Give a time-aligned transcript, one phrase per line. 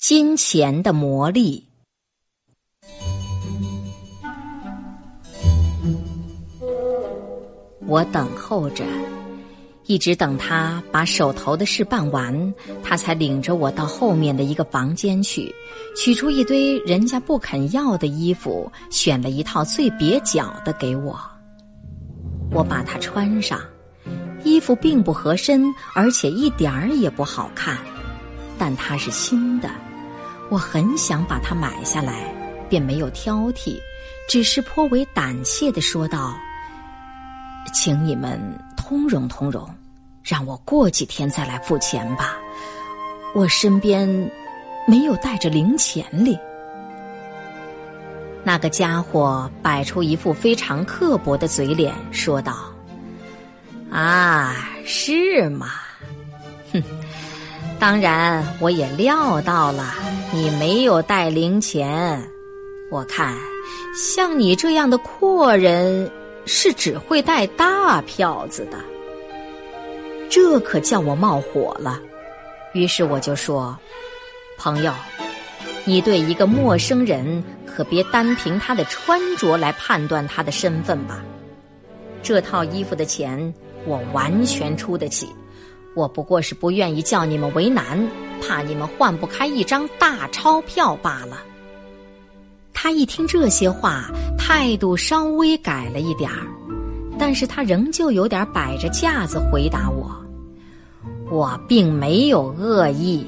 [0.00, 1.68] 金钱的魔力。
[7.86, 8.82] 我等候着，
[9.84, 15.54] 一直等他把手头的事办完，他才领着我到后面的一个房间去，
[15.94, 21.14] 取出一堆人家不肯要的衣服，选了一套最蹩脚的给我。
[22.52, 23.60] 我把它穿上，
[24.44, 25.62] 衣服并不合身，
[25.92, 27.76] 而且一点儿也不好看，
[28.58, 29.70] 但它是新的。
[30.50, 32.24] 我很想把它买下来，
[32.68, 33.80] 便没有挑剔，
[34.28, 36.36] 只是颇为胆怯的说道
[37.72, 38.40] ：“请你们
[38.76, 39.64] 通融通融，
[40.24, 42.36] 让我过几天再来付钱吧。
[43.32, 44.08] 我身边
[44.88, 46.36] 没有带着零钱哩。”
[48.42, 52.56] 那个家伙摆出一副非常刻薄的嘴脸，说道
[53.88, 55.68] ：“啊，是吗？
[56.72, 56.82] 哼。”
[57.78, 59.94] 当然，我也料到了
[60.32, 62.22] 你没有带零钱。
[62.90, 63.36] 我看，
[63.96, 66.08] 像你这样的阔人
[66.46, 68.78] 是只会带大票子的。
[70.28, 72.00] 这可叫我冒火了。
[72.74, 73.76] 于是我就说
[74.56, 74.92] ：“朋友，
[75.84, 81.24] 你对一个陌生人可别单凭他的穿着来判断他的身份吧。
[82.22, 83.52] 这套衣服的钱，
[83.84, 85.28] 我完全出得起。”
[85.96, 88.00] 我不过是不愿意叫你们为难，
[88.40, 91.38] 怕你们换不开一张大钞票罢了。
[92.72, 96.46] 他一听这些话，态度稍微改了一点儿，
[97.18, 100.10] 但是他仍旧有点摆着架子回答我
[101.30, 103.26] ：“我并没有恶意，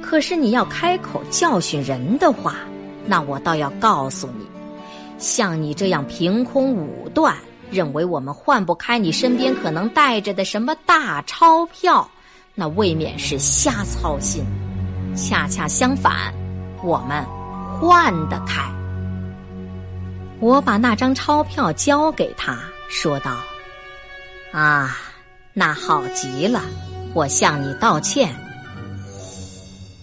[0.00, 2.56] 可是你要开口教训人的话，
[3.06, 4.46] 那我倒要告诉你，
[5.18, 7.34] 像你这样凭空武断。”
[7.68, 12.08] 认为我们换不开你身边可能带着的什么大钞票，
[12.56, 14.44] 那未免是瞎操心。
[15.14, 16.34] 恰恰相反，
[16.82, 17.24] 我们
[17.78, 18.62] 换得开。
[20.40, 22.58] 我把那张钞票交给他，
[22.90, 23.36] 说道
[24.52, 24.98] ：“啊，
[25.52, 26.62] 那好极了，
[27.14, 28.34] 我向你道歉。”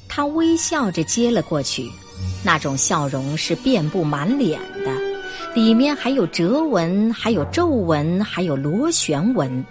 [0.10, 1.92] 他微笑着接了过去，
[2.44, 4.92] 那种笑容是遍布满脸的。
[5.54, 9.64] 里面还有折纹，还有皱纹，还有螺旋纹，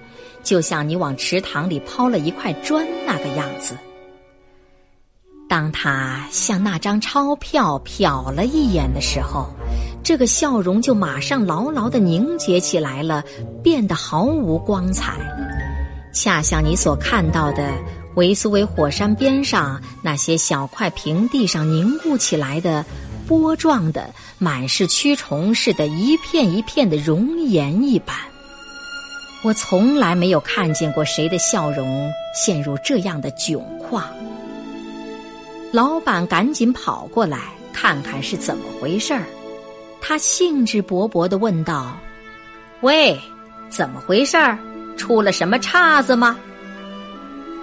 [0.43, 3.77] 就像你往池塘里抛了一块砖那个样子。
[5.49, 9.49] 当他向那张钞票瞟了一眼的时候，
[10.03, 13.23] 这个笑容就马上牢牢的凝结起来了，
[13.63, 15.13] 变得毫无光彩，
[16.15, 17.71] 恰像你所看到的
[18.15, 22.85] 维苏威火山边上那些小块平地上凝固起来的。
[23.25, 28.17] 波状的、满是蛆虫似的，一片一片的熔岩一般。
[29.43, 34.05] 我从来没有看见过谁的笑容陷入这样的窘况。
[35.73, 37.39] 老板赶紧跑过来
[37.73, 39.25] 看看是怎么回事儿，
[40.01, 41.97] 他兴致勃勃地问道
[42.83, 43.19] ：“喂，
[43.69, 44.59] 怎么回事儿？
[44.97, 46.37] 出了什么岔子吗？”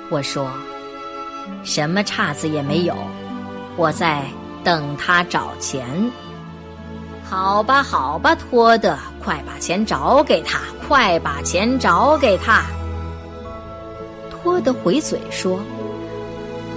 [0.09, 0.49] 我说
[1.63, 2.95] ：“什么岔子也没有，
[3.75, 4.23] 我在。”
[4.61, 5.87] 等他找钱，
[7.23, 8.93] 好吧，好吧，托德，
[9.29, 12.65] 快把钱找给他，快把钱找给他。
[14.31, 15.59] 托德回嘴说：“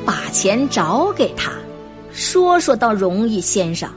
[0.05, 1.51] 把钱找给他，
[2.13, 3.89] 说说倒容易，先生，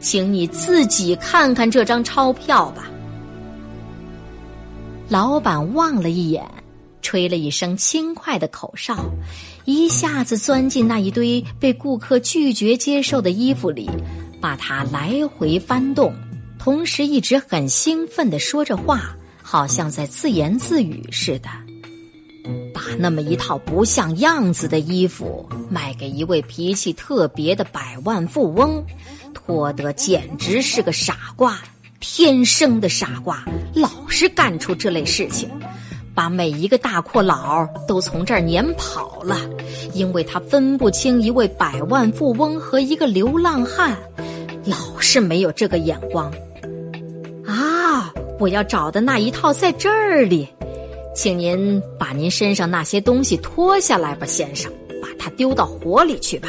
[0.00, 2.90] 请你自己看看这张钞票吧。”
[5.08, 6.44] 老板望了一眼。
[7.02, 8.96] 吹了一声轻快的口哨，
[9.64, 13.88] 一下子钻进那一堆被顾客拒绝接受的衣服里，
[14.40, 16.12] 把它来回翻动，
[16.64, 21.48] 同时一直很兴奋地说着话，好像在自言自语似的。
[22.72, 28.80] 把那么一套不像样子的衣服卖给一位脾气特别的百万富翁，
[29.34, 31.58] 托德简直是个傻瓜，
[31.98, 35.50] 天生的傻瓜，老是干出这类事情。
[36.14, 39.36] 把每一个大阔佬都从这儿撵跑了，
[39.94, 43.98] 因为他分不清一位百万富翁和一个流浪汉，
[44.64, 46.32] 老是没有这个眼光。
[48.42, 49.88] 我要找的那一套在这
[50.22, 50.48] 里，
[51.14, 54.68] 请您把您身上那些东西脱下来吧，先生，
[55.00, 56.48] 把它丢到火里去吧。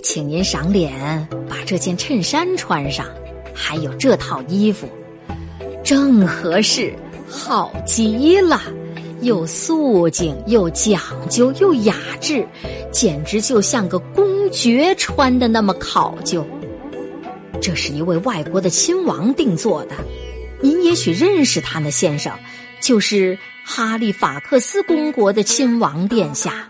[0.00, 3.04] 请您赏脸，把这件衬衫穿上，
[3.52, 4.86] 还有这套衣服，
[5.82, 6.94] 正合适。
[7.28, 8.60] 好极了，
[9.22, 12.46] 又素净又讲究又雅致，
[12.92, 16.46] 简直就像个公爵穿的那么考究。
[17.60, 19.96] 这是一位外国的亲王定做的，
[20.60, 22.32] 您也许认识他呢，先生，
[22.80, 26.68] 就是哈利法克斯公国的亲王殿下。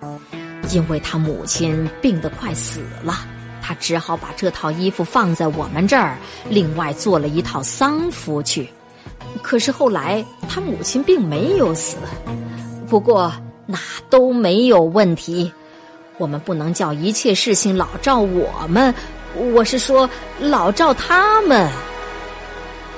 [0.72, 3.24] 因为他母亲病得快死了，
[3.62, 6.18] 他只好把这套衣服放在我们这儿，
[6.48, 8.68] 另外做了一套丧服去。
[9.42, 11.96] 可是后来他母亲并没有死，
[12.88, 13.32] 不过
[13.64, 13.78] 那
[14.10, 15.52] 都没有问题。
[16.18, 18.92] 我们不能叫一切事情老照我们，
[19.52, 20.10] 我是说
[20.40, 21.70] 老照他们。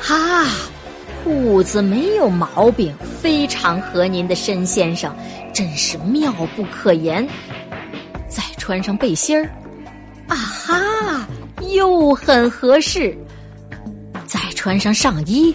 [0.00, 0.46] 哈，
[1.28, 5.14] 裤子没有毛病，非常合您的身，先生，
[5.52, 7.28] 真是妙不可言。
[8.30, 9.44] 再穿上背心儿，
[10.26, 11.28] 啊哈，
[11.70, 13.14] 又很合适。
[14.24, 15.54] 再穿上上衣，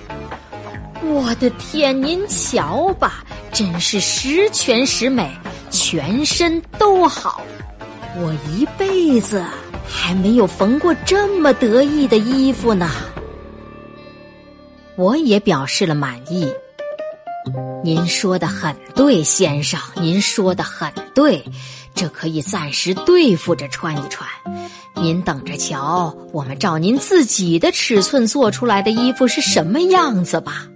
[1.01, 5.27] 我的天，您瞧吧，真是十全十美，
[5.71, 7.41] 全身都好。
[8.17, 9.43] 我一辈子
[9.87, 12.91] 还没有缝过这么得意的衣服呢。
[14.95, 16.51] 我也表示了满意。
[17.83, 21.43] 您说的很对，先生，您说的很对。
[21.93, 24.27] 这可以暂时对付着穿一穿，
[24.95, 30.67] 您等着瞧，我们照您自己的尺寸做出来的衣服是什么样子吧。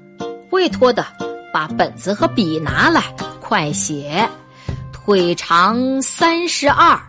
[0.52, 1.06] 委托的，
[1.52, 3.02] 把本子和笔拿来，
[3.42, 4.30] 快写。
[4.92, 7.00] 腿长三十二。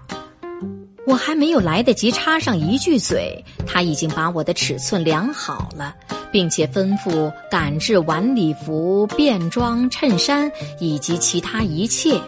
[1.06, 5.94] 我还没有来得及插上一句嘴，他已经把我的尺寸量好了，
[6.32, 12.20] 并且吩咐赶制晚礼服、便装、衬衫以及其他一切。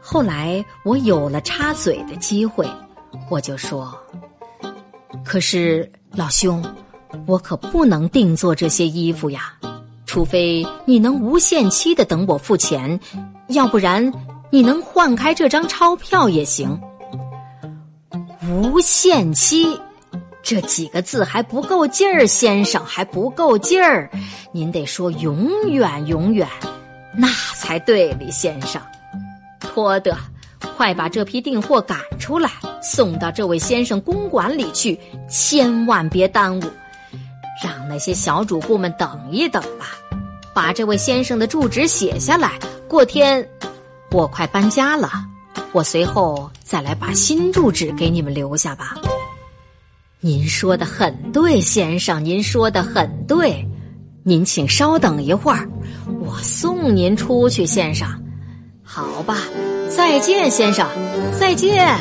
[0.00, 2.66] 后来我有了插嘴的机会，
[3.28, 3.96] 我就说
[5.24, 6.64] ：“可是老兄，
[7.26, 9.54] 我可不能定做这些衣服呀，
[10.06, 12.98] 除非你能无限期的等我付钱，
[13.48, 14.12] 要不然
[14.50, 16.80] 你能换开这张钞票也行。
[18.48, 19.78] 无限期
[20.42, 24.10] 这几个字还不够劲儿，先生还不够劲儿，
[24.52, 26.48] 您得说永远永远，
[27.16, 28.80] 那才对哩，先生。”
[29.60, 30.16] 托德，
[30.76, 32.50] 快把这批订货赶出来，
[32.82, 34.98] 送到这位先生公馆里去，
[35.28, 36.62] 千万别耽误。
[37.62, 39.86] 让那些小主顾们等一等吧，
[40.54, 42.58] 把这位先生的住址写下来。
[42.88, 43.46] 过天
[44.10, 45.10] 我快搬家了，
[45.72, 48.96] 我随后再来把新住址给你们留下吧。
[50.22, 53.66] 您说的很对，先生，您说的很对。
[54.22, 55.66] 您请稍等一会儿，
[56.20, 58.06] 我送您出去，先生。
[58.82, 59.38] 好吧，
[59.88, 60.86] 再见，先生，
[61.38, 61.96] 再见。